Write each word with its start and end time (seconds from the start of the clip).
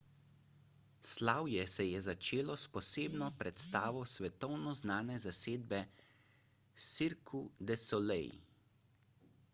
slavje 1.09 1.65
se 1.73 1.85
je 1.87 1.99
začelo 2.05 2.55
s 2.61 2.71
posebno 2.77 3.27
predstavo 3.41 4.01
svetovno 4.13 4.73
znane 4.81 5.21
zasedbe 5.27 5.83
cirque 6.89 7.47
du 7.71 7.81
soleil 7.87 8.45